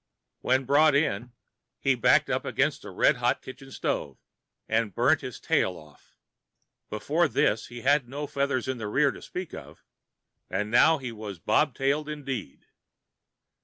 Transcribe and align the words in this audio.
When 0.39 0.65
brought 0.65 0.95
in, 0.95 1.31
he 1.79 1.93
backed 1.93 2.27
up 2.27 2.43
against 2.43 2.81
the 2.81 2.89
red 2.89 3.17
hot 3.17 3.39
kitchen 3.43 3.69
stove, 3.71 4.17
and 4.67 4.95
burned 4.95 5.21
his 5.21 5.39
tail 5.39 5.77
off. 5.77 6.15
Before 6.89 7.27
this 7.27 7.67
he 7.67 7.81
had 7.81 8.09
no 8.09 8.25
feathers 8.25 8.67
in 8.67 8.79
the 8.79 8.87
rear 8.87 9.11
to 9.11 9.21
speak 9.21 9.53
of, 9.53 9.85
and 10.49 10.71
now 10.71 10.97
he 10.97 11.09
is 11.09 11.37
bobtailed 11.37 12.09
indeed. 12.09 12.65